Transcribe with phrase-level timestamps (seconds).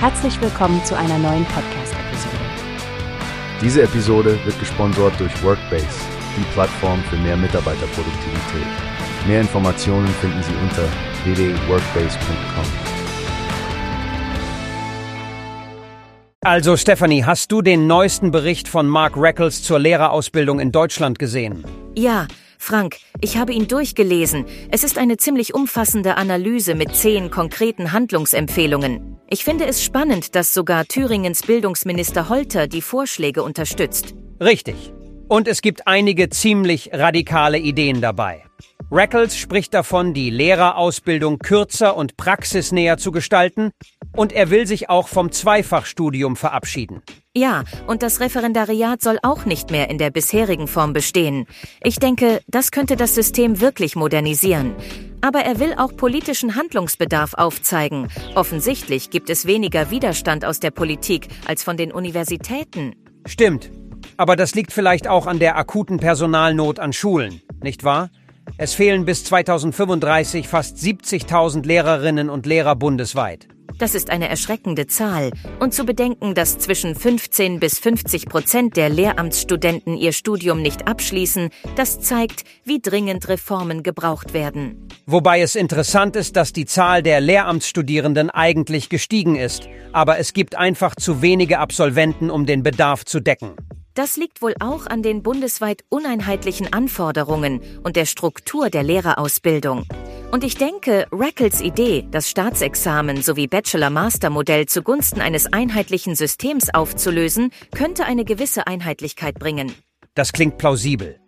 [0.00, 2.36] Herzlich willkommen zu einer neuen Podcast-Episode.
[3.60, 5.88] Diese Episode wird gesponsert durch Workbase,
[6.36, 8.68] die Plattform für mehr Mitarbeiterproduktivität.
[9.26, 10.84] Mehr Informationen finden Sie unter
[11.24, 12.64] www.workbase.com.
[16.42, 21.64] Also Stephanie, hast du den neuesten Bericht von Mark Reckles zur Lehrerausbildung in Deutschland gesehen?
[21.96, 22.28] Ja,
[22.58, 24.44] Frank, ich habe ihn durchgelesen.
[24.70, 29.16] Es ist eine ziemlich umfassende Analyse mit zehn konkreten Handlungsempfehlungen.
[29.30, 34.14] Ich finde es spannend, dass sogar Thüringens Bildungsminister Holter die Vorschläge unterstützt.
[34.40, 34.92] Richtig.
[35.28, 38.44] Und es gibt einige ziemlich radikale Ideen dabei.
[38.90, 43.72] Reckles spricht davon, die Lehrerausbildung kürzer und praxisnäher zu gestalten,
[44.18, 47.02] und er will sich auch vom Zweifachstudium verabschieden.
[47.36, 51.46] Ja, und das Referendariat soll auch nicht mehr in der bisherigen Form bestehen.
[51.84, 54.74] Ich denke, das könnte das System wirklich modernisieren.
[55.20, 58.08] Aber er will auch politischen Handlungsbedarf aufzeigen.
[58.34, 62.96] Offensichtlich gibt es weniger Widerstand aus der Politik als von den Universitäten.
[63.24, 63.70] Stimmt.
[64.16, 68.10] Aber das liegt vielleicht auch an der akuten Personalnot an Schulen, nicht wahr?
[68.56, 73.46] Es fehlen bis 2035 fast 70.000 Lehrerinnen und Lehrer bundesweit.
[73.78, 75.30] Das ist eine erschreckende Zahl.
[75.60, 81.50] Und zu bedenken, dass zwischen 15 bis 50 Prozent der Lehramtsstudenten ihr Studium nicht abschließen,
[81.76, 84.88] das zeigt, wie dringend Reformen gebraucht werden.
[85.06, 89.68] Wobei es interessant ist, dass die Zahl der Lehramtsstudierenden eigentlich gestiegen ist.
[89.92, 93.54] Aber es gibt einfach zu wenige Absolventen, um den Bedarf zu decken.
[93.94, 99.86] Das liegt wohl auch an den bundesweit uneinheitlichen Anforderungen und der Struktur der Lehrerausbildung.
[100.30, 108.04] Und ich denke, Rackles Idee, das Staatsexamen sowie Bachelor-Master-Modell zugunsten eines einheitlichen Systems aufzulösen, könnte
[108.04, 109.72] eine gewisse Einheitlichkeit bringen.
[110.14, 111.18] Das klingt plausibel.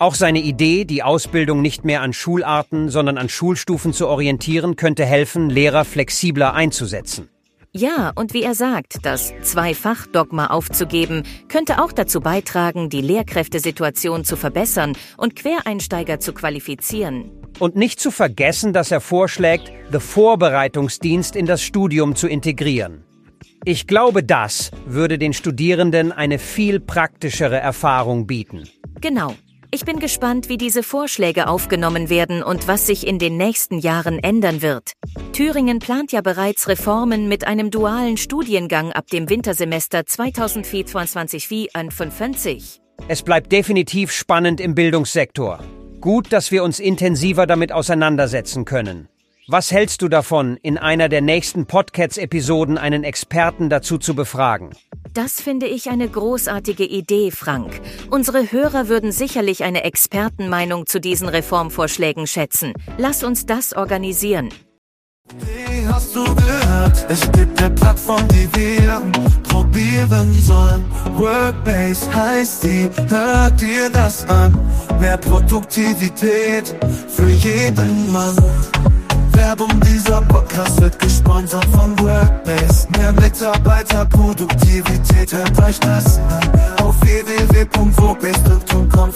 [0.00, 5.04] Auch seine Idee, die Ausbildung nicht mehr an Schularten, sondern an Schulstufen zu orientieren, könnte
[5.04, 7.28] helfen, Lehrer flexibler einzusetzen.
[7.72, 14.36] Ja, und wie er sagt, das Zwei-Fach-Dogma aufzugeben, könnte auch dazu beitragen, die Lehrkräftesituation zu
[14.36, 17.30] verbessern und Quereinsteiger zu qualifizieren.
[17.58, 23.04] Und nicht zu vergessen, dass er vorschlägt, The Vorbereitungsdienst in das Studium zu integrieren.
[23.64, 28.68] Ich glaube, das würde den Studierenden eine viel praktischere Erfahrung bieten.
[29.00, 29.34] Genau.
[29.70, 34.18] Ich bin gespannt, wie diese Vorschläge aufgenommen werden und was sich in den nächsten Jahren
[34.18, 34.92] ändern wird.
[35.32, 42.78] Thüringen plant ja bereits Reformen mit einem dualen Studiengang ab dem Wintersemester 2024-2025.
[43.08, 45.60] Es bleibt definitiv spannend im Bildungssektor.
[46.00, 49.08] Gut, dass wir uns intensiver damit auseinandersetzen können.
[49.48, 54.70] Was hältst du davon, in einer der nächsten Podcasts-Episoden einen Experten dazu zu befragen?
[55.14, 57.80] Das finde ich eine großartige Idee, Frank.
[58.10, 62.74] Unsere Hörer würden sicherlich eine Expertenmeinung zu diesen Reformvorschlägen schätzen.
[62.98, 64.50] Lass uns das organisieren.
[65.40, 67.06] Wie hast du gehört?
[67.08, 69.02] Es gibt eine Plattform, die wir
[69.42, 70.84] probieren sollen.
[71.16, 74.54] Workbase heißt die, hört dir das an.
[75.00, 76.74] Mehr Produktivität
[77.08, 78.36] für jeden Mann.
[79.32, 82.88] Werbung dieser Podcast wird gesponsert von Workbase.
[82.96, 86.40] Mehr Mitarbeiterproduktivität, hört euch das an.
[86.82, 89.12] Auf www.workbase.com